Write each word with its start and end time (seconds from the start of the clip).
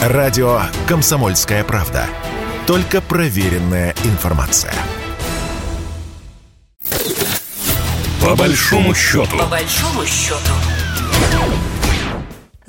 Радио 0.00 0.62
«Комсомольская 0.88 1.62
правда». 1.62 2.06
Только 2.66 3.02
проверенная 3.02 3.94
информация. 4.04 4.72
По 8.22 8.34
большому 8.34 8.94
счету. 8.94 9.36
По 9.36 9.44
большому 9.44 10.06
счету. 10.06 10.69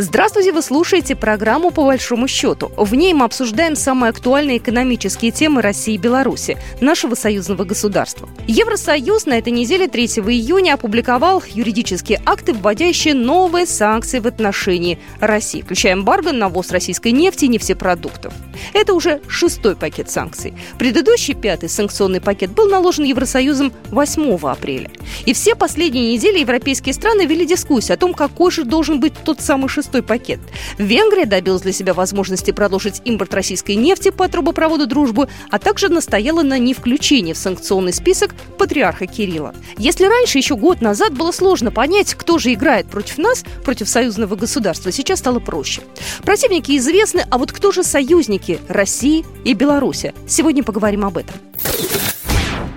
Здравствуйте, 0.04 0.52
вы 0.52 0.64
слушаете 0.64 1.16
программу 1.16 1.70
«По 1.70 1.84
большому 1.84 2.28
счету». 2.28 2.72
В 2.76 2.96
ней 2.96 3.13
мы 3.13 3.24
обсуждаем 3.26 3.76
самые 3.76 4.10
актуальные 4.10 4.58
экономические 4.58 5.29
темы 5.29 5.62
России 5.62 5.94
и 5.94 5.99
Беларуси, 5.99 6.58
нашего 6.79 7.13
союзного 7.13 7.66
государства. 7.66 8.28
Евросоюз 8.48 9.28
на 9.28 9.38
этой 9.38 9.53
неделе 9.53 9.88
3 9.88 10.06
июня 10.06 10.74
опубликовал 10.74 11.44
юридические 11.48 12.20
акты, 12.26 12.53
вводящие 12.53 13.13
новые 13.13 13.67
санкции 13.67 14.17
в 14.17 14.26
отношении 14.26 14.98
России, 15.20 15.62
включая 15.62 15.94
эмбарго 15.94 16.31
на 16.31 16.49
ввоз 16.49 16.72
российской 16.72 17.12
нефти 17.12 17.45
и 17.45 17.49
нефтепродуктов. 17.49 18.33
Это 18.73 18.93
уже 18.93 19.21
шестой 19.27 19.75
пакет 19.75 20.09
санкций. 20.09 20.53
Предыдущий 20.77 21.33
пятый 21.33 21.69
санкционный 21.69 22.21
пакет 22.21 22.52
был 22.52 22.67
наложен 22.67 23.03
Евросоюзом 23.05 23.73
8 23.91 24.38
апреля. 24.43 24.89
И 25.25 25.33
все 25.33 25.55
последние 25.55 26.13
недели 26.13 26.39
европейские 26.39 26.93
страны 26.93 27.25
вели 27.25 27.45
дискуссию 27.45 27.95
о 27.95 27.97
том, 27.97 28.13
какой 28.13 28.52
же 28.52 28.63
должен 28.63 28.99
быть 28.99 29.13
тот 29.23 29.41
самый 29.41 29.67
шестой 29.67 30.03
пакет. 30.03 30.39
Венгрия 30.77 31.25
добилась 31.25 31.61
для 31.61 31.71
себя 31.71 31.93
возможности 31.93 32.52
продолжить 32.52 33.02
импорт 33.05 33.33
российской 33.33 33.75
нефти 33.75 34.09
по 34.09 34.27
трубопроводу 34.27 34.88
«Дружбу», 34.88 35.27
а 35.49 35.59
также 35.59 35.89
настояла 35.89 36.41
на 36.41 36.57
невключении 36.57 37.33
в 37.33 37.38
санкционный 37.38 37.93
список 37.93 38.33
патриарха 38.57 39.07
Кирилла. 39.07 39.53
Если 39.77 40.05
раньше, 40.05 40.38
еще 40.38 40.55
год 40.55 40.81
назад, 40.81 41.13
было 41.13 41.31
сложно 41.31 41.71
понять, 41.71 42.13
кто 42.16 42.38
же 42.38 42.53
играет 42.53 42.88
против 42.88 43.17
нас, 43.17 43.43
против 43.63 43.89
союзного 43.89 44.35
государства, 44.35 44.91
сейчас 44.91 45.19
стало 45.19 45.39
проще. 45.39 45.81
Противники 46.23 46.77
известны, 46.77 47.25
а 47.30 47.38
вот 47.38 47.52
кто 47.52 47.71
же 47.71 47.83
союзники 47.83 48.50
России 48.67 49.25
и 49.43 49.53
Беларуси? 49.53 50.13
Сегодня 50.27 50.63
поговорим 50.63 51.05
об 51.05 51.17
этом. 51.17 51.35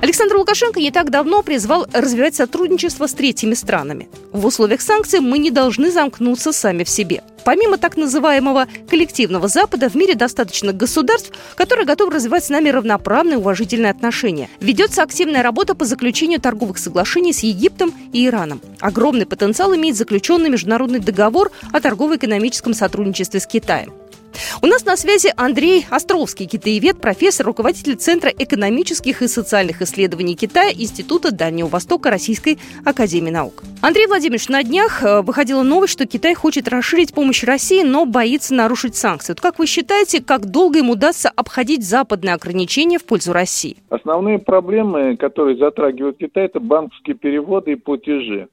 Александр 0.05 0.37
Лукашенко 0.37 0.81
не 0.81 0.91
так 0.91 1.09
давно 1.09 1.43
призвал 1.43 1.87
развивать 1.95 2.35
сотрудничество 2.35 3.07
с 3.07 3.15
третьими 3.15 3.55
странами. 3.55 4.09
В 4.33 4.45
условиях 4.45 4.83
санкций 4.83 5.21
мы 5.21 5.39
не 5.39 5.51
должны 5.51 5.91
замкнуться 5.91 6.53
сами 6.53 6.85
в 6.85 6.91
себе. 6.91 7.23
Помимо 7.45 7.79
так 7.79 7.97
называемого 7.97 8.67
коллективного 8.89 9.49
Запада, 9.49 9.89
в 9.89 9.95
мире 9.95 10.15
достаточно 10.15 10.75
государств, 10.75 11.33
которые 11.57 11.87
готовы 11.87 12.13
развивать 12.13 12.45
с 12.45 12.51
нами 12.51 12.69
равноправные 12.69 13.39
уважительные 13.39 13.91
отношения. 13.91 14.51
Ведется 14.61 15.03
активная 15.03 15.43
работа 15.43 15.75
по 15.75 15.87
заключению 15.87 16.39
торговых 16.39 16.77
соглашений 16.77 17.33
с 17.33 17.43
Египтом 17.43 17.95
и 18.13 18.27
Ираном. 18.27 18.61
Огромный 18.81 19.25
потенциал 19.25 19.75
имеет 19.75 19.97
заключенный 19.97 20.51
международный 20.51 20.99
договор 20.99 21.51
о 21.73 21.81
торгово-экономическом 21.81 22.75
сотрудничестве 22.75 23.41
с 23.41 23.47
Китаем. 23.47 23.93
У 24.63 24.67
нас 24.67 24.85
на 24.85 24.97
связи 24.97 25.33
Андрей 25.37 25.87
Островский, 25.91 26.47
китаевед, 26.47 27.01
профессор, 27.01 27.47
руководитель 27.47 27.97
Центра 27.97 28.31
экономических 28.31 29.23
и 29.23 29.29
социальных 29.29 29.83
исследований 29.83 30.35
Китая 30.37 30.73
Института 30.73 31.35
Дальнего 31.35 31.69
Востока 31.69 32.11
Российской 32.11 32.59
Академии 32.85 33.31
Наук. 33.31 33.63
Андрей 33.83 34.07
Владимирович, 34.07 34.49
на 34.49 34.63
днях 34.63 35.03
э, 35.03 35.23
выходила 35.23 35.63
новость, 35.63 35.93
что 35.93 36.07
Китай 36.07 36.35
хочет 36.35 36.69
расширить 36.69 37.13
помощь 37.13 37.45
России, 37.45 37.83
но 37.83 38.07
боится 38.07 38.55
нарушить 38.55 38.97
санкции. 38.97 39.33
Вот 39.33 39.41
как 39.41 39.59
вы 39.59 39.67
считаете, 39.67 40.23
как 40.23 40.47
долго 40.47 40.79
им 40.79 40.91
удастся 40.91 41.31
обходить 41.35 41.87
западные 41.87 42.35
ограничения 42.35 42.99
в 42.99 43.05
пользу 43.05 43.33
России? 43.33 43.77
Основные 43.91 44.39
проблемы, 44.39 45.17
которые 45.17 45.57
затрагивают 45.59 46.17
Китай, 46.19 46.47
это 46.47 46.61
банковские 46.61 47.17
переводы 47.17 47.73
и 47.73 47.77
платежи. 47.77 48.49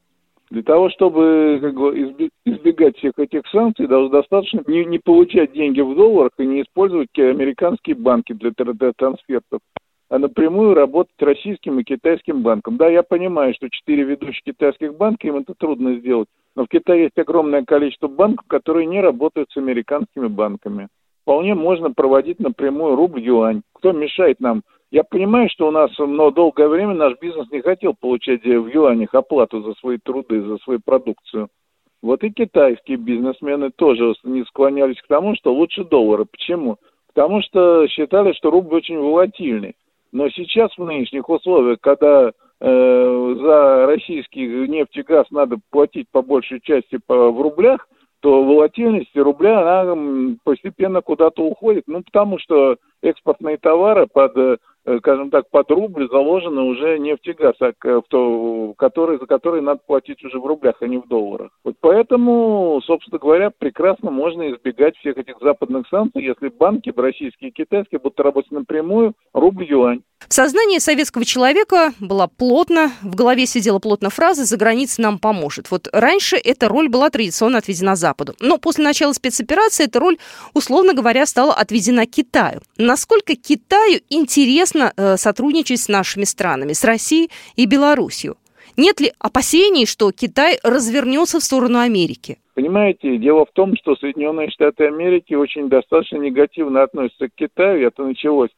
Для 0.52 0.64
того, 0.64 0.90
чтобы 0.90 1.60
как 1.62 1.74
бы, 1.76 2.30
избегать 2.46 2.98
всех 2.98 3.14
этих 3.18 3.48
санкций, 3.48 3.88
достаточно 3.88 4.62
не, 4.68 4.84
не 4.84 5.00
получать 5.00 5.54
деньги 5.54 5.80
в 5.80 5.96
долларах 5.96 6.34
и 6.38 6.46
не 6.46 6.62
использовать 6.62 7.08
американские 7.18 7.96
банки 7.96 8.34
для 8.34 8.52
трансфертов, 8.52 9.62
а 10.10 10.20
напрямую 10.20 10.74
работать 10.74 11.16
российским 11.22 11.80
и 11.80 11.86
китайским 11.86 12.44
банком. 12.44 12.76
Да, 12.76 12.90
я 12.90 13.02
понимаю, 13.02 13.54
что 13.54 13.70
четыре 13.70 14.04
ведущих 14.04 14.44
китайских 14.44 14.98
банка, 14.98 15.26
им 15.26 15.38
это 15.38 15.54
трудно 15.58 15.96
сделать, 15.96 16.28
но 16.58 16.66
в 16.66 16.68
Китае 16.68 17.04
есть 17.04 17.18
огромное 17.18 17.64
количество 17.64 18.10
банков, 18.10 18.46
которые 18.48 18.88
не 18.88 19.00
работают 19.00 19.50
с 19.52 19.58
американскими 19.58 20.28
банками. 20.28 20.90
Вполне 21.32 21.56
можно 21.56 21.94
проводить 21.94 22.42
напрямую 22.42 22.98
рубль-юань. 22.98 23.62
Кто 23.76 23.94
мешает 23.94 24.42
нам 24.42 24.64
я 24.92 25.06
понимаю, 25.06 25.48
что 25.50 25.70
у 25.70 25.72
нас 25.72 25.90
но 25.98 26.30
долгое 26.30 26.68
время 26.68 26.94
наш 26.94 27.18
бизнес 27.22 27.50
не 27.52 27.62
хотел 27.62 27.94
получать 27.98 28.44
в 28.44 28.68
юанях 28.68 29.16
оплату 29.16 29.62
за 29.62 29.72
свои 29.76 29.98
труды, 29.98 30.42
за 30.42 30.58
свою 30.58 30.82
продукцию. 30.84 31.48
Вот 32.02 32.22
и 32.26 32.32
китайские 32.32 32.98
бизнесмены 32.98 33.70
тоже 33.74 34.14
не 34.26 34.44
склонялись 34.44 35.02
к 35.02 35.08
тому, 35.08 35.34
что 35.36 35.54
лучше 35.54 35.86
доллара. 35.86 36.26
Почему? 36.26 36.76
Потому 37.14 37.42
что 37.42 37.88
считали, 37.88 38.34
что 38.34 38.52
рубль 38.52 38.76
очень 38.76 39.00
волатильный. 39.00 39.78
Но 40.12 40.28
сейчас 40.32 40.78
в 40.78 40.84
нынешних 40.84 41.30
условиях, 41.30 41.80
когда 41.80 42.32
э, 42.60 43.36
за 43.40 43.86
российский 43.86 44.46
нефть 44.68 44.98
и 44.98 45.04
газ 45.04 45.28
надо 45.32 45.56
платить 45.70 46.10
по 46.12 46.22
большей 46.22 46.60
части 46.60 47.00
по, 47.08 47.32
в 47.32 47.42
рублях, 47.42 47.88
то 48.22 48.44
волатильность 48.44 49.16
рубля, 49.16 49.82
она 49.82 50.36
постепенно 50.44 51.02
куда-то 51.02 51.44
уходит. 51.44 51.84
Ну, 51.88 52.04
потому 52.04 52.40
что 52.40 52.78
экспортные 53.02 53.58
товары 53.58 54.08
под 54.08 54.38
э, 54.38 54.58
скажем 55.00 55.30
так, 55.30 55.50
под 55.50 55.70
рубль 55.72 56.10
заложено 56.10 56.64
уже 56.66 56.98
нефть 57.00 57.28
и 57.28 57.34
газ, 57.34 57.56
а 57.60 57.72
который, 57.74 59.20
за 59.20 59.26
который 59.26 59.62
надо 59.62 59.82
платить 59.86 60.24
уже 60.24 60.40
в 60.40 60.46
рублях, 60.46 60.76
а 60.82 60.88
не 60.88 60.98
в 60.98 61.08
долларах. 61.08 61.52
Вот 61.64 61.76
поэтому, 61.80 62.82
собственно 62.86 63.20
говоря, 63.20 63.52
прекрасно 63.52 64.12
можно 64.12 64.52
избегать 64.52 64.98
всех 64.98 65.18
этих 65.18 65.36
западных 65.42 65.88
санкций, 65.90 66.24
если 66.24 66.50
банки, 66.50 66.92
российские 66.96 67.50
и 67.50 67.54
китайские, 67.54 68.00
будут 68.00 68.20
работать 68.20 68.52
напрямую 68.52 69.14
рубль-юань. 69.34 70.02
В 70.28 70.34
сознании 70.34 70.78
советского 70.78 71.26
человека 71.26 71.94
была 72.00 72.28
плотно, 72.28 72.92
в 73.02 73.16
голове 73.16 73.48
сидела 73.48 73.80
плотно 73.80 74.12
фраза 74.12 74.46
«за 74.46 74.56
границей 74.56 75.02
нам 75.04 75.18
поможет». 75.18 75.72
Вот 75.72 75.90
раньше 75.92 76.36
эта 76.38 76.70
роль 76.70 76.90
была 76.90 77.10
традиционно 77.10 77.58
отведена 77.58 77.96
Западу. 77.96 78.36
Но 78.40 78.60
после 78.60 78.84
начала 78.84 79.14
спецоперации 79.14 79.86
эта 79.86 80.00
роль, 80.00 80.18
условно 80.54 80.94
говоря, 80.94 81.26
стала 81.26 81.54
отведена 81.54 82.06
Китаю. 82.06 82.62
Насколько 82.78 83.36
Китаю 83.36 84.00
интересно 84.10 84.71
э, 84.76 85.18
сотрудничать 85.18 85.80
с 85.80 85.90
нашими 85.90 86.24
странами, 86.24 86.74
с 86.74 86.84
Россией 86.84 87.30
и 87.56 87.66
Белоруссией? 87.66 88.36
Нет 88.78 89.00
ли 89.00 89.12
опасений, 89.20 89.86
что 89.86 90.12
Китай 90.12 90.58
развернется 90.64 91.40
в 91.40 91.44
сторону 91.44 91.80
Америки? 91.80 92.38
Понимаете, 92.54 93.18
дело 93.18 93.46
в 93.46 93.52
том, 93.52 93.76
что 93.78 93.96
Соединенные 93.96 94.50
Штаты 94.50 94.86
Америки 94.86 95.34
очень 95.34 95.70
достаточно 95.70 96.18
негативно 96.18 96.84
относятся 96.84 97.28
к 97.28 97.36
Китаю. 97.36 97.88
Это 97.88 98.04
началось 98.04 98.50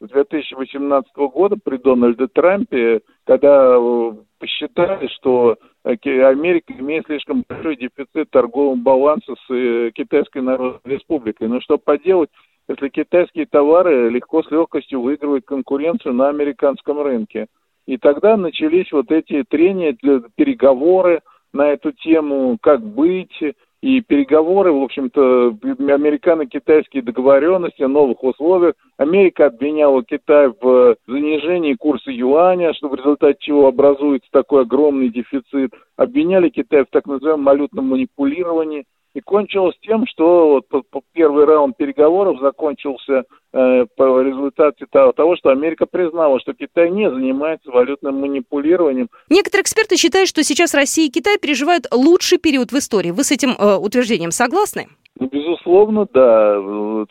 2018 0.00 1.14
года 1.16 1.56
при 1.62 1.76
Дональде 1.76 2.26
Трампе, 2.26 3.00
когда 3.24 3.76
э, 3.76 4.12
посчитали, 4.38 5.08
что 5.18 5.56
э, 5.84 5.94
Америка 6.24 6.72
имеет 6.72 7.06
слишком 7.06 7.44
большой 7.48 7.76
дефицит 7.76 8.30
торгового 8.30 8.74
баланса 8.74 9.34
с 9.46 9.90
Китайской 9.92 10.42
Народной 10.42 10.96
Республикой. 10.96 11.48
Но 11.48 11.60
что 11.60 11.78
поделать, 11.78 12.30
если 12.72 12.88
китайские 12.88 13.46
товары 13.46 14.10
легко 14.10 14.42
с 14.42 14.50
легкостью 14.50 15.00
выигрывают 15.00 15.44
конкуренцию 15.44 16.14
на 16.14 16.28
американском 16.28 17.00
рынке. 17.00 17.46
И 17.86 17.96
тогда 17.96 18.36
начались 18.36 18.90
вот 18.92 19.10
эти 19.10 19.44
трения, 19.48 19.96
переговоры 20.36 21.20
на 21.52 21.68
эту 21.68 21.92
тему, 21.92 22.56
как 22.60 22.82
быть, 22.82 23.36
и 23.82 24.00
переговоры, 24.00 24.72
в 24.72 24.80
общем-то, 24.80 25.58
американо-китайские 25.60 27.02
договоренности 27.02 27.82
о 27.82 27.88
новых 27.88 28.22
условиях. 28.22 28.74
Америка 28.96 29.46
обвиняла 29.46 30.04
Китай 30.04 30.48
в 30.48 30.96
занижении 31.08 31.74
курса 31.74 32.12
юаня, 32.12 32.74
что 32.74 32.88
в 32.88 32.94
результате 32.94 33.38
чего 33.40 33.66
образуется 33.66 34.28
такой 34.30 34.62
огромный 34.62 35.08
дефицит. 35.08 35.72
Обвиняли 35.96 36.48
Китай 36.48 36.84
в 36.84 36.90
так 36.90 37.06
называемом 37.06 37.44
валютном 37.44 37.88
манипулировании. 37.88 38.84
И 39.14 39.20
кончилось 39.20 39.76
тем, 39.82 40.06
что 40.06 40.62
вот 40.70 40.84
первый 41.12 41.44
раунд 41.44 41.76
переговоров 41.76 42.40
закончился 42.40 43.24
э, 43.52 43.86
по 43.94 44.22
результате 44.22 44.86
того, 44.90 45.12
того, 45.12 45.36
что 45.36 45.50
Америка 45.50 45.84
признала, 45.84 46.40
что 46.40 46.54
Китай 46.54 46.90
не 46.90 47.10
занимается 47.10 47.70
валютным 47.70 48.20
манипулированием. 48.20 49.08
Некоторые 49.28 49.62
эксперты 49.62 49.96
считают, 49.96 50.28
что 50.28 50.42
сейчас 50.42 50.74
Россия 50.74 51.08
и 51.08 51.10
Китай 51.10 51.38
переживают 51.38 51.86
лучший 51.92 52.38
период 52.38 52.72
в 52.72 52.78
истории. 52.78 53.10
Вы 53.10 53.24
с 53.24 53.32
этим 53.32 53.50
э, 53.50 53.76
утверждением 53.76 54.30
согласны? 54.30 54.86
Ну, 55.20 55.28
безусловно, 55.28 56.06
да. 56.10 56.56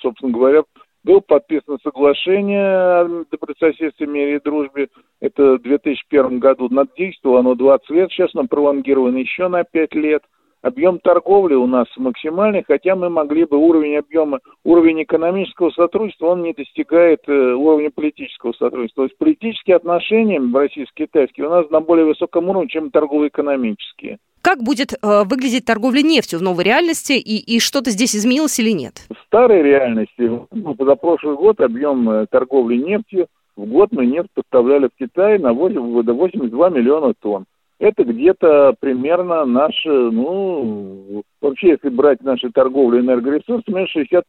Собственно 0.01 0.33
говоря, 0.33 0.63
было 1.03 1.19
подписано 1.19 1.77
соглашение 1.83 2.61
о 2.61 3.25
добрососедстве, 3.31 4.07
мире 4.07 4.37
и 4.37 4.41
дружбе. 4.43 4.89
Это 5.19 5.53
в 5.53 5.61
2001 5.61 6.39
году. 6.39 6.67
Надействовало 6.69 7.39
оно 7.39 7.55
20 7.55 7.89
лет, 7.91 8.11
сейчас 8.11 8.31
оно 8.33 8.47
пролонгировано 8.47 9.17
еще 9.17 9.47
на 9.47 9.63
5 9.63 9.93
лет. 9.95 10.23
Объем 10.61 10.99
торговли 10.99 11.55
у 11.55 11.65
нас 11.65 11.87
максимальный, 11.97 12.63
хотя 12.65 12.95
мы 12.95 13.09
могли 13.09 13.45
бы 13.45 13.57
уровень 13.57 13.97
объема, 13.97 14.39
уровень 14.63 15.01
экономического 15.03 15.71
сотрудничества, 15.71 16.27
он 16.27 16.43
не 16.43 16.53
достигает 16.53 17.21
э, 17.27 17.31
уровня 17.31 17.89
политического 17.89 18.53
сотрудничества. 18.53 19.03
То 19.03 19.07
есть 19.07 19.17
политические 19.17 19.77
отношения 19.77 20.39
российско-китайские 20.39 21.47
у 21.47 21.49
нас 21.49 21.69
на 21.71 21.81
более 21.81 22.05
высоком 22.05 22.49
уровне, 22.49 22.69
чем 22.69 22.91
торгово-экономические. 22.91 24.19
Как 24.43 24.61
будет 24.63 24.93
э, 24.93 25.23
выглядеть 25.25 25.65
торговля 25.65 26.01
нефтью 26.01 26.39
в 26.39 26.41
новой 26.43 26.63
реальности 26.63 27.13
и, 27.13 27.55
и 27.55 27.59
что-то 27.59 27.89
здесь 27.89 28.15
изменилось 28.15 28.59
или 28.59 28.71
нет? 28.71 29.07
старой 29.31 29.63
реальности, 29.63 30.29
ну, 30.51 30.75
позапрошлый 30.75 31.37
год 31.37 31.61
объем 31.61 32.09
э, 32.09 32.25
торговли 32.29 32.75
нефтью, 32.75 33.27
в 33.55 33.65
год 33.65 33.89
мы 33.91 34.05
нефть 34.05 34.29
поставляли 34.33 34.87
в 34.87 34.97
Китай 34.99 35.39
на 35.39 35.53
8, 35.53 36.03
до 36.03 36.13
82 36.13 36.69
миллиона 36.69 37.13
тонн. 37.17 37.45
Это 37.81 38.03
где-то 38.03 38.75
примерно 38.79 39.43
наши, 39.43 39.89
ну, 39.89 41.23
вообще, 41.41 41.69
если 41.69 41.89
брать 41.89 42.21
наши 42.21 42.51
торговли 42.51 42.99
энергоресурсами, 42.99 43.87
60% 43.91 44.21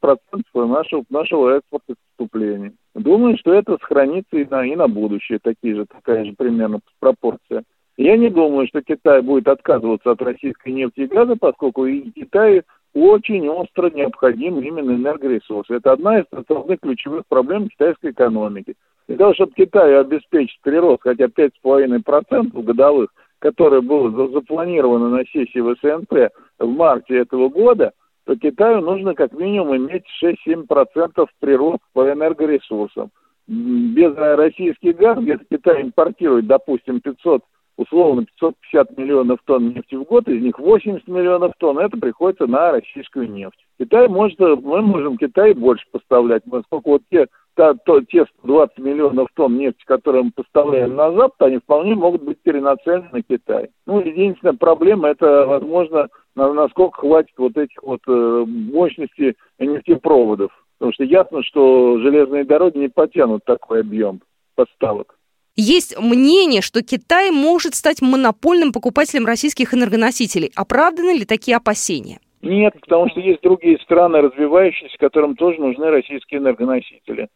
нашего, 0.55 1.05
нашего 1.11 1.59
экспорта 1.59 1.95
поступления. 2.17 2.73
Думаю, 2.95 3.37
что 3.37 3.53
это 3.53 3.73
сохранится 3.73 4.39
и 4.39 4.47
на, 4.49 4.65
и 4.65 4.75
на 4.75 4.89
будущее, 4.89 5.39
такие 5.39 5.77
же, 5.77 5.85
такая 5.85 6.25
же 6.25 6.33
примерно 6.33 6.81
пропорция. 6.99 7.65
Я 7.99 8.17
не 8.17 8.31
думаю, 8.31 8.69
что 8.69 8.81
Китай 8.81 9.21
будет 9.21 9.47
отказываться 9.47 10.13
от 10.13 10.23
российской 10.23 10.73
нефти 10.73 11.01
и 11.01 11.07
газа, 11.07 11.37
поскольку 11.39 11.85
и 11.85 12.11
Китаю 12.11 12.63
очень 12.95 13.47
остро 13.51 13.91
необходим 13.91 14.61
именно 14.61 14.93
энергоресурс. 14.93 15.69
Это 15.69 15.93
одна 15.93 16.21
из 16.21 16.25
основных 16.31 16.81
ключевых 16.81 17.27
проблем 17.29 17.69
китайской 17.69 18.13
экономики. 18.13 18.77
Для 19.09 19.19
того, 19.19 19.35
чтобы 19.35 19.53
Китаю 19.53 20.01
обеспечить 20.01 20.59
прирост 20.63 21.03
хотя 21.03 21.27
5,5% 21.27 22.63
годовых, 22.63 23.11
которое 23.43 23.81
было 23.81 24.29
запланировано 24.29 25.09
на 25.09 25.25
сессии 25.25 25.61
ВСНП 25.61 26.33
в 26.61 26.69
марте 26.69 27.19
этого 27.19 27.49
года, 27.49 27.93
то 28.25 28.37
Китаю 28.37 28.81
нужно 28.81 29.15
как 29.15 29.33
минимум 29.33 29.77
иметь 29.79 30.05
6-7% 30.23 31.27
прирост 31.41 31.81
по 31.93 32.09
энергоресурсам. 32.09 33.11
Без 33.49 34.15
российский 34.15 34.93
газ, 34.93 35.19
где-то 35.19 35.45
Китай 35.51 35.83
импортирует, 35.83 36.47
допустим, 36.47 37.01
500 37.01 37.43
условно 37.77 38.25
550 38.41 38.99
миллионов 38.99 39.39
тонн 39.45 39.71
нефти 39.71 39.95
в 39.95 40.05
год, 40.05 40.29
из 40.29 40.43
них 40.43 40.59
80 40.59 41.07
миллионов 41.09 41.53
тонн, 41.59 41.79
это 41.79 41.97
приходится 41.97 42.47
на 42.47 42.73
российскую 42.73 43.31
нефть. 43.31 43.59
Китай 43.79 44.09
может, 44.09 44.39
мы 44.39 44.83
можем 44.83 45.17
Китай 45.19 45.55
больше 45.55 45.85
поставлять, 45.91 46.43
поскольку 46.49 46.91
вот 46.91 47.03
те, 47.11 47.27
та, 47.55 47.75
то, 47.75 48.01
те 48.03 48.25
120 48.41 48.79
миллионов 48.79 49.29
тонн 49.35 49.57
нефти, 49.57 49.83
которые 49.85 50.25
мы 50.25 50.31
поставляем 50.35 50.95
на 50.95 51.13
Запад, 51.13 51.43
они 51.43 51.59
вполне 51.59 51.95
могут 51.95 52.23
быть 52.23 52.39
перенацелены 52.43 53.09
на 53.13 53.23
Китай. 53.23 53.71
Ну, 53.87 54.01
единственная 54.01 54.55
проблема, 54.55 55.09
это, 55.09 55.47
возможно, 55.47 56.09
на, 56.35 56.53
насколько 56.53 57.01
хватит 57.01 57.35
вот 57.37 57.57
этих 57.57 57.83
вот 57.83 58.01
э, 58.07 58.45
мощностей 58.47 59.37
нефтепроводов. 59.59 60.51
Потому 60.79 60.95
что 60.95 61.05
ясно, 61.05 61.43
что 61.45 61.99
железные 61.99 62.45
дороги 62.45 62.79
не 62.79 62.89
потянут 62.89 63.45
такой 63.45 63.81
объем 63.81 64.21
поставок. 64.55 65.17
Есть 65.55 65.99
мнение, 65.99 66.63
что 66.63 66.83
Китай 66.83 67.31
может 67.31 67.75
стать 67.75 68.01
монопольным 68.01 68.73
покупателем 68.73 69.27
российских 69.27 69.75
энергоносителей. 69.75 70.51
Оправданы 70.57 71.19
ли 71.19 71.25
такие 71.27 71.57
опасения? 71.57 72.21
Нет, 72.41 72.75
потому 72.81 73.09
что 73.11 73.21
есть 73.21 73.43
другие 73.43 73.79
страны, 73.81 74.21
развивающиеся, 74.21 74.97
которым 74.99 75.37
тоже 75.37 75.61
нужны 75.61 75.91
российские 75.91 76.41
энергоносители. 76.41 77.29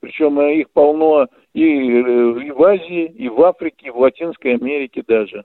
Причем 0.00 0.40
э, 0.40 0.56
их 0.56 0.70
полно 0.70 1.28
и, 1.54 1.62
э, 1.62 2.44
и 2.44 2.50
в 2.50 2.62
Азии, 2.62 3.06
и 3.06 3.28
в 3.28 3.40
Африке, 3.42 3.86
и 3.86 3.90
в 3.90 3.98
Латинской 3.98 4.54
Америке 4.56 5.04
даже. 5.06 5.44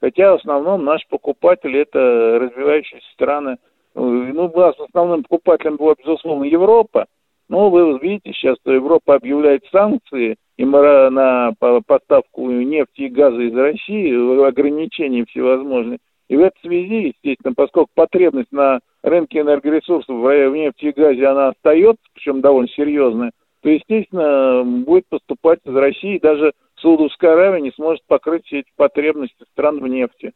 Хотя 0.00 0.32
в 0.32 0.40
основном 0.40 0.84
наш 0.84 1.06
покупатель 1.08 1.76
это 1.76 2.38
развивающиеся 2.40 3.06
страны. 3.14 3.56
Ну, 3.94 4.50
у 4.52 4.58
нас 4.58 4.74
основным 4.78 5.22
покупателем 5.22 5.76
была, 5.76 5.94
безусловно, 5.98 6.44
Европа. 6.44 7.06
Но 7.48 7.70
вы 7.70 7.98
видите 7.98 8.32
сейчас, 8.32 8.56
что 8.60 8.72
Европа 8.72 9.14
объявляет 9.14 9.64
санкции– 9.70 10.36
и 10.58 10.64
на 10.64 11.52
поставку 11.86 12.50
нефти 12.50 13.02
и 13.02 13.08
газа 13.08 13.40
из 13.40 13.54
России, 13.54 14.46
ограничения 14.46 15.24
всевозможные. 15.24 15.98
И 16.28 16.36
в 16.36 16.40
этой 16.40 16.58
связи, 16.60 17.14
естественно, 17.14 17.54
поскольку 17.54 17.90
потребность 17.94 18.52
на 18.52 18.80
рынке 19.02 19.40
энергоресурсов 19.40 20.14
в 20.14 20.50
нефти 20.54 20.86
и 20.86 20.92
газе, 20.92 21.26
она 21.26 21.48
остается, 21.48 22.02
причем 22.12 22.40
довольно 22.40 22.68
серьезная, 22.68 23.30
то, 23.62 23.70
естественно, 23.70 24.64
будет 24.64 25.06
поступать 25.08 25.60
из 25.64 25.74
России, 25.74 26.18
даже 26.18 26.52
Саудовская 26.80 27.32
Аравия 27.32 27.60
не 27.60 27.70
сможет 27.72 28.02
покрыть 28.06 28.44
все 28.46 28.60
эти 28.60 28.70
потребности 28.76 29.44
стран 29.52 29.80
в 29.80 29.86
нефти. 29.86 30.32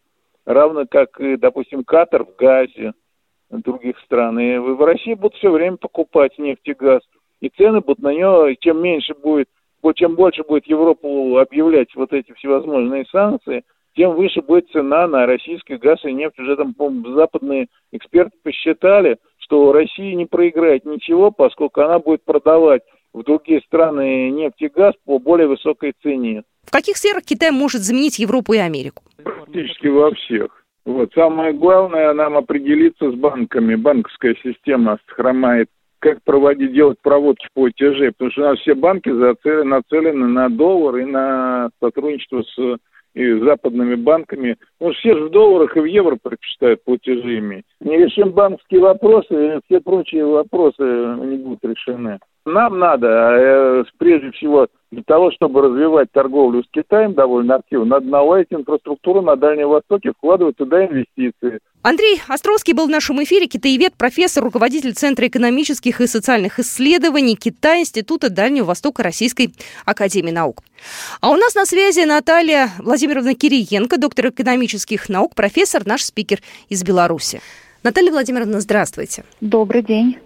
Равно 0.46 0.86
как, 0.88 1.20
и, 1.20 1.36
допустим, 1.36 1.84
Катар 1.84 2.24
в 2.24 2.36
газе 2.36 2.92
других 3.60 3.98
стран. 4.00 4.38
И 4.38 4.58
в 4.58 4.84
России 4.84 5.14
будут 5.14 5.36
все 5.36 5.50
время 5.50 5.76
покупать 5.76 6.38
нефть 6.38 6.66
и 6.66 6.72
газ. 6.72 7.02
И 7.40 7.48
цены 7.50 7.80
будут 7.80 8.02
на 8.02 8.12
нее, 8.12 8.56
чем 8.60 8.82
меньше 8.82 9.14
будет 9.14 9.48
чем 9.96 10.14
больше 10.14 10.44
будет 10.44 10.66
Европу 10.68 11.38
объявлять 11.38 11.88
вот 11.96 12.12
эти 12.12 12.32
всевозможные 12.34 13.04
санкции, 13.10 13.64
тем 13.96 14.14
выше 14.14 14.40
будет 14.40 14.70
цена 14.70 15.06
на 15.06 15.26
российский 15.26 15.76
газ 15.76 15.98
и 16.04 16.12
нефть. 16.12 16.38
Уже 16.38 16.56
там, 16.56 16.72
по 16.72 16.90
западные 17.14 17.66
эксперты 17.90 18.36
посчитали, 18.42 19.18
что 19.38 19.72
Россия 19.72 20.14
не 20.14 20.26
проиграет 20.26 20.84
ничего, 20.84 21.30
поскольку 21.30 21.80
она 21.80 21.98
будет 21.98 22.24
продавать 22.24 22.82
в 23.12 23.22
другие 23.22 23.60
страны 23.62 24.30
нефть 24.30 24.62
и 24.62 24.68
газ 24.68 24.94
по 25.04 25.18
более 25.18 25.48
высокой 25.48 25.94
цене. 26.02 26.44
В 26.64 26.70
каких 26.70 26.96
сферах 26.96 27.24
Китай 27.24 27.50
может 27.50 27.82
заменить 27.82 28.18
Европу 28.18 28.54
и 28.54 28.58
Америку? 28.58 29.02
Практически 29.22 29.88
во 29.88 30.14
всех. 30.14 30.61
Вот. 30.84 31.12
Самое 31.14 31.52
главное 31.52 32.12
нам 32.12 32.36
определиться 32.36 33.10
с 33.10 33.14
банками. 33.14 33.74
Банковская 33.76 34.34
система 34.42 34.98
хромает 35.06 35.68
как 36.00 36.20
проводить, 36.24 36.72
делать 36.72 36.98
проводки 37.00 37.46
ОТЖ, 37.54 38.12
потому 38.12 38.30
что 38.32 38.40
у 38.40 38.44
нас 38.46 38.58
все 38.58 38.74
банки 38.74 39.08
нацелены 39.08 40.26
на 40.26 40.48
доллар 40.48 40.96
и 40.96 41.04
на 41.04 41.70
сотрудничество 41.80 42.42
с 42.42 42.78
и 43.14 43.32
западными 43.40 43.94
банками. 43.94 44.56
Ну, 44.80 44.92
все 44.92 45.14
же 45.16 45.24
в 45.24 45.30
долларах 45.30 45.76
и 45.76 45.80
в 45.80 45.84
евро 45.84 46.16
предпочитают 46.22 46.84
платежи 46.84 47.38
иметь. 47.38 47.64
Не 47.80 47.98
решим 47.98 48.30
банковские 48.30 48.80
вопросы, 48.80 49.60
все 49.66 49.80
прочие 49.80 50.24
вопросы 50.24 50.82
не 50.82 51.36
будут 51.36 51.64
решены. 51.64 52.18
Нам 52.44 52.78
надо, 52.78 53.06
э, 53.06 53.84
прежде 53.98 54.32
всего, 54.32 54.66
для 54.90 55.02
того, 55.04 55.30
чтобы 55.30 55.62
развивать 55.62 56.10
торговлю 56.10 56.64
с 56.64 56.70
Китаем 56.72 57.14
довольно 57.14 57.56
активно, 57.56 57.84
надо 57.84 58.06
наладить 58.06 58.48
инфраструктуру 58.50 59.22
на 59.22 59.36
Дальнем 59.36 59.68
Востоке, 59.68 60.10
вкладывать 60.10 60.56
туда 60.56 60.84
инвестиции. 60.84 61.60
Андрей 61.82 62.22
Островский 62.28 62.74
был 62.74 62.86
в 62.86 62.90
нашем 62.90 63.22
эфире, 63.24 63.48
китаевед, 63.48 63.94
профессор, 63.96 64.44
руководитель 64.44 64.94
Центра 64.94 65.26
экономических 65.26 66.00
и 66.00 66.06
социальных 66.06 66.60
исследований 66.60 67.34
Китая 67.34 67.80
Института 67.80 68.30
Дальнего 68.30 68.66
Востока 68.66 69.02
Российской 69.02 69.52
Академии 69.84 70.30
Наук. 70.30 70.62
А 71.20 71.30
у 71.30 71.34
нас 71.34 71.56
на 71.56 71.66
связи 71.66 72.04
Наталья 72.04 72.70
Владимировна 72.78 73.34
Кириенко, 73.34 73.98
доктор 73.98 74.28
экономических 74.28 75.08
наук, 75.08 75.34
профессор, 75.34 75.84
наш 75.84 76.04
спикер 76.04 76.40
из 76.68 76.84
Беларуси. 76.84 77.40
Наталья 77.82 78.12
Владимировна, 78.12 78.60
здравствуйте. 78.60 79.24
Добрый 79.40 79.82
день. 79.82 80.18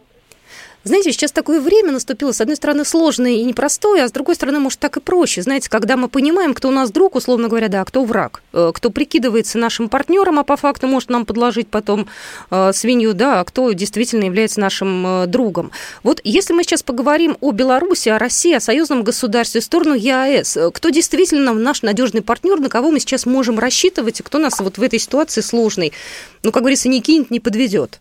Знаете, 0.86 1.10
сейчас 1.10 1.32
такое 1.32 1.60
время 1.60 1.90
наступило, 1.90 2.30
с 2.30 2.40
одной 2.40 2.54
стороны, 2.54 2.84
сложное 2.84 3.32
и 3.32 3.42
непростое, 3.42 4.04
а 4.04 4.08
с 4.08 4.12
другой 4.12 4.36
стороны, 4.36 4.60
может, 4.60 4.78
так 4.78 4.96
и 4.96 5.00
проще. 5.00 5.42
Знаете, 5.42 5.68
когда 5.68 5.96
мы 5.96 6.06
понимаем, 6.06 6.54
кто 6.54 6.68
у 6.68 6.70
нас 6.70 6.92
друг, 6.92 7.16
условно 7.16 7.48
говоря, 7.48 7.66
да, 7.66 7.84
кто 7.84 8.04
враг, 8.04 8.40
э, 8.52 8.70
кто 8.72 8.90
прикидывается 8.90 9.58
нашим 9.58 9.88
партнером, 9.88 10.38
а 10.38 10.44
по 10.44 10.56
факту 10.56 10.86
может 10.86 11.10
нам 11.10 11.26
подложить 11.26 11.66
потом 11.66 12.06
э, 12.52 12.70
свинью, 12.72 13.14
да, 13.14 13.40
а 13.40 13.44
кто 13.44 13.72
действительно 13.72 14.26
является 14.26 14.60
нашим 14.60 15.04
э, 15.04 15.26
другом. 15.26 15.72
Вот 16.04 16.20
если 16.22 16.52
мы 16.52 16.62
сейчас 16.62 16.84
поговорим 16.84 17.36
о 17.40 17.50
Беларуси, 17.50 18.08
о 18.08 18.20
России, 18.20 18.54
о 18.54 18.60
союзном 18.60 19.02
государстве, 19.02 19.62
в 19.62 19.64
сторону 19.64 19.94
ЕАЭС, 19.94 20.56
кто 20.72 20.90
действительно 20.90 21.52
наш 21.52 21.82
надежный 21.82 22.22
партнер, 22.22 22.60
на 22.60 22.68
кого 22.68 22.92
мы 22.92 23.00
сейчас 23.00 23.26
можем 23.26 23.58
рассчитывать, 23.58 24.20
и 24.20 24.22
кто 24.22 24.38
нас 24.38 24.60
вот 24.60 24.78
в 24.78 24.82
этой 24.82 25.00
ситуации 25.00 25.40
сложной, 25.40 25.92
ну, 26.44 26.52
как 26.52 26.62
говорится, 26.62 26.88
не 26.88 27.00
кинет, 27.00 27.32
не 27.32 27.40
подведет? 27.40 27.98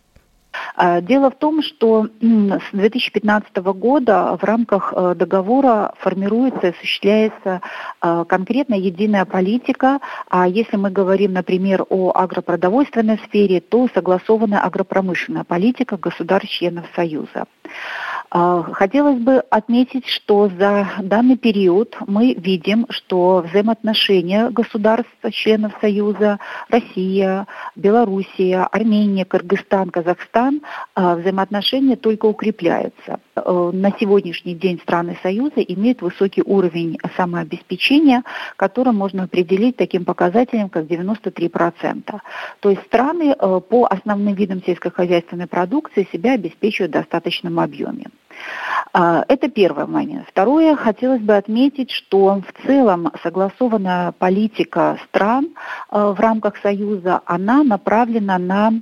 А, 0.76 1.02
дело 1.02 1.32
в 1.32 1.36
том, 1.36 1.62
что 1.62 2.08
с 2.22 2.72
2015 2.72 3.56
года 3.58 4.38
в 4.40 4.44
рамках 4.44 4.94
э, 4.96 5.16
договора 5.16 5.94
формируется 6.00 6.68
и 6.68 6.70
осуществляется 6.72 7.62
э, 8.02 8.26
конкретная 8.28 8.80
единая 8.80 9.26
политика. 9.26 10.00
А 10.30 10.48
если 10.48 10.78
мы 10.78 10.92
говорим, 10.92 11.34
например, 11.34 11.86
о 11.90 12.12
агропродовольственной 12.14 13.20
сфере, 13.28 13.62
то 13.62 13.88
согласованная 13.94 14.60
агропромышленная 14.60 15.44
политика 15.44 15.98
государств-членов 15.98 16.86
Союза. 16.96 17.46
А, 18.32 18.64
хотелось 18.64 19.20
бы 19.20 19.38
отметить, 19.50 20.08
что 20.08 20.50
за 20.50 20.88
данный 21.00 21.38
период 21.38 21.96
мы 22.08 22.34
видим, 22.34 22.86
что 22.90 23.46
взаимоотношения 23.48 24.50
государств, 24.50 25.12
членов 25.32 25.74
Союза, 25.82 26.40
Россия, 26.70 27.48
Белоруссия, 27.76 28.68
Армения, 28.72 29.26
Кыргызстан, 29.26 29.90
Казахстан, 29.90 30.62
а, 30.96 31.16
взаимоотношения 31.16 31.96
только 31.96 32.26
укрепляются. 32.26 33.20
Э, 33.36 33.72
на 33.74 33.92
сегодняшний 34.00 34.56
день 34.56 34.80
страны 34.80 35.18
Союза 35.22 35.60
имеют 35.62 36.02
высокий 36.02 36.42
уровень 36.42 36.98
самообеспечения, 37.18 38.24
который 38.56 38.94
можно 38.94 39.24
определить 39.24 39.76
таким 39.76 40.06
показателем, 40.06 40.70
как 40.70 40.86
93%. 40.86 42.20
То 42.62 42.70
есть 42.70 42.82
страны 42.84 43.36
э, 43.38 43.62
по 43.70 43.86
основным 43.86 44.36
видам 44.36 44.64
сельскохозяйственной 44.64 45.48
продукции 45.48 46.08
себя 46.12 46.34
обеспечивают 46.34 46.92
в 46.92 47.00
достаточном 47.00 47.60
объеме. 47.60 48.06
А, 48.94 49.26
это 49.28 49.50
первый 49.50 49.86
момент. 49.86 50.26
Второе, 50.30 50.76
хотелось 50.76 51.22
бы 51.22 51.36
отметить, 51.36 51.92
что 51.92 52.42
в 52.42 52.66
целом 52.66 53.12
согласованная 53.22 54.14
политика 54.14 54.98
стран 55.10 55.50
э, 55.92 56.14
в 56.16 56.20
рамках 56.20 56.56
Союза, 56.58 57.22
она 57.26 57.64
направлена 57.64 58.38
на 58.38 58.74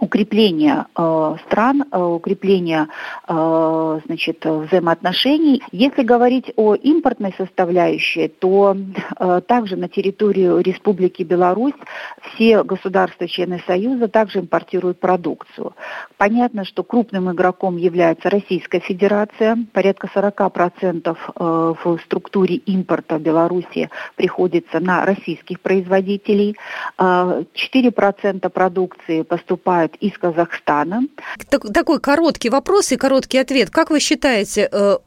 укрепления 0.00 0.86
э, 0.96 1.36
стран, 1.46 1.84
э, 1.90 1.98
укрепления 1.98 2.88
э, 3.26 4.00
значит, 4.06 4.44
взаимоотношений. 4.44 5.62
Если 5.72 6.02
говорить 6.02 6.52
о 6.56 6.74
импортной 6.74 7.34
составляющей, 7.36 8.28
то 8.28 8.76
э, 9.18 9.40
также 9.46 9.76
на 9.76 9.88
территорию 9.88 10.60
Республики 10.60 11.22
Беларусь 11.22 11.74
все 12.34 12.62
государства-члены 12.62 13.62
Союза 13.66 14.08
также 14.08 14.40
импортируют 14.40 15.00
продукцию. 15.00 15.74
Понятно, 16.16 16.64
что 16.64 16.82
крупным 16.82 17.30
игроком 17.30 17.76
является 17.76 18.30
Российская 18.30 18.80
Федерация. 18.80 19.56
Порядка 19.72 20.08
40% 20.14 21.16
э, 21.16 21.74
в 21.84 21.98
структуре 22.04 22.56
импорта 22.56 23.18
Беларуси 23.18 23.90
приходится 24.16 24.80
на 24.80 25.04
российских 25.04 25.60
производителей. 25.60 26.56
4% 26.98 27.46
э, 27.54 28.48
продукции 28.48 29.22
поступает 29.22 29.87
поступают 29.88 29.96
из 29.96 30.18
Казахстана. 30.18 31.02
Так, 31.48 31.72
такой 31.72 32.00
короткий 32.00 32.50
вопрос 32.50 32.92
и 32.92 32.96
короткий 32.96 33.38
ответ. 33.38 33.70
Как 33.70 33.90
вы 33.90 34.00
считаете, 34.00 34.68
э, 34.70 34.98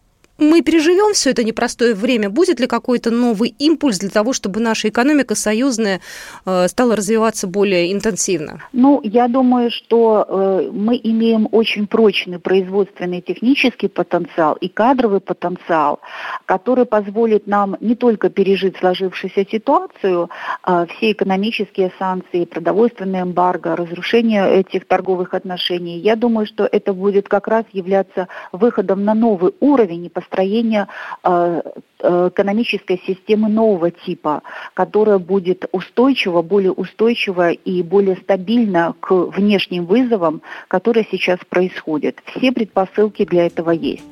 мы 0.42 0.62
переживем 0.62 1.14
все 1.14 1.30
это 1.30 1.44
непростое 1.44 1.94
время? 1.94 2.30
Будет 2.30 2.60
ли 2.60 2.68
какой-то 2.68 3.12
новый 3.12 3.54
импульс 3.60 4.00
для 4.00 4.10
того, 4.10 4.34
чтобы 4.34 4.60
наша 4.60 4.90
экономика 4.90 5.36
союзная 5.36 6.02
э, 6.46 6.68
стала 6.68 6.96
развиваться 6.96 7.48
более 7.48 7.94
интенсивно? 7.94 8.60
Ну, 8.74 9.00
я 9.04 9.28
думаю, 9.28 9.70
что 9.70 10.26
э, 10.28 10.70
мы 10.74 11.00
имеем 11.04 11.48
очень 11.52 11.86
прочный 11.86 12.40
производственный 12.40 13.22
технический 13.22 13.88
потенциал 13.88 14.56
и 14.56 14.68
кадровый 14.68 15.20
потенциал, 15.20 16.00
который 16.46 16.86
позволит 16.86 17.46
нам 17.46 17.78
не 17.80 17.96
только 17.96 18.30
пережить 18.30 18.78
сложившуюся 18.78 19.46
ситуацию, 19.46 20.30
э, 20.66 20.86
все 20.90 21.12
экономические 21.12 21.92
санкции, 22.00 22.46
продовольственное 22.46 23.22
эмбарго, 23.22 23.76
разрушение 23.76 24.60
этих 24.62 24.88
торговых 24.88 25.36
отношений. 25.36 26.00
Я 26.00 26.16
думаю, 26.16 26.48
что 26.48 26.68
это 26.72 26.94
будет 26.94 27.30
как 27.30 27.48
раз 27.48 27.66
являться 27.74 28.28
выходом 28.52 29.04
на 29.06 29.14
новый 29.14 29.54
уровень 29.60 30.02
непосредственно 30.02 30.31
построения 30.31 30.31
э, 30.38 31.62
э, 32.00 32.30
экономической 32.34 33.02
системы 33.06 33.50
нового 33.50 33.92
типа, 33.92 34.42
которая 34.74 35.18
будет 35.18 35.66
устойчива, 35.72 36.42
более 36.42 36.72
устойчива 36.72 37.52
и 37.52 37.84
более 37.84 38.16
стабильна 38.18 38.96
к 39.00 39.12
внешним 39.12 39.86
вызовам, 39.86 40.42
которые 40.68 41.08
сейчас 41.12 41.40
происходят. 41.50 42.18
Все 42.26 42.52
предпосылки 42.52 43.26
для 43.26 43.46
этого 43.46 43.72
есть. 43.72 44.04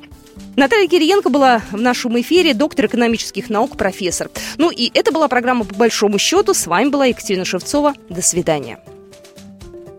Наталья 0.56 0.88
Кириенко 0.88 1.30
была 1.30 1.60
в 1.70 1.80
нашем 1.80 2.20
эфире, 2.20 2.54
доктор 2.54 2.86
экономических 2.86 3.50
наук, 3.50 3.76
профессор. 3.76 4.30
Ну 4.58 4.70
и 4.70 4.90
это 4.94 5.12
была 5.12 5.28
программа 5.28 5.64
«По 5.64 5.74
большому 5.74 6.18
счету». 6.18 6.54
С 6.54 6.66
вами 6.66 6.88
была 6.88 7.06
Екатерина 7.06 7.44
Шевцова. 7.44 7.94
До 8.08 8.22
свидания. 8.22 8.78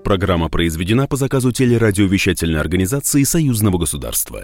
Программа 0.04 0.50
произведена 0.50 1.08
по 1.08 1.16
заказу 1.16 1.52
телерадиовещательной 1.52 2.60
организации 2.60 3.24
Союзного 3.24 3.78
государства. 3.78 4.44